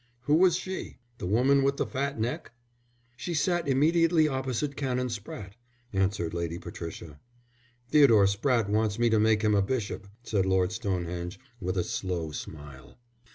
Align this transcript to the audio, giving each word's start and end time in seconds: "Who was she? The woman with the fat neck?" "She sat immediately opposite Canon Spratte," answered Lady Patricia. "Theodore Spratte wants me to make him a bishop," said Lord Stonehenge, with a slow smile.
"Who 0.21 0.33
was 0.33 0.55
she? 0.55 0.97
The 1.19 1.27
woman 1.27 1.61
with 1.61 1.77
the 1.77 1.85
fat 1.85 2.19
neck?" 2.19 2.53
"She 3.15 3.35
sat 3.35 3.67
immediately 3.67 4.27
opposite 4.27 4.75
Canon 4.75 5.09
Spratte," 5.09 5.51
answered 5.93 6.33
Lady 6.33 6.57
Patricia. 6.57 7.19
"Theodore 7.87 8.25
Spratte 8.25 8.67
wants 8.67 8.97
me 8.97 9.11
to 9.11 9.19
make 9.19 9.43
him 9.43 9.53
a 9.53 9.61
bishop," 9.61 10.07
said 10.23 10.47
Lord 10.47 10.71
Stonehenge, 10.71 11.39
with 11.59 11.77
a 11.77 11.83
slow 11.83 12.31
smile. 12.31 12.97